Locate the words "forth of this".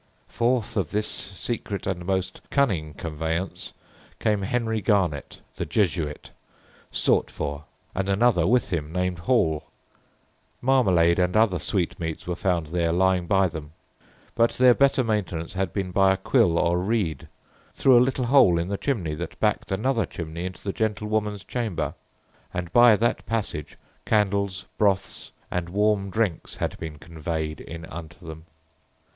0.27-1.07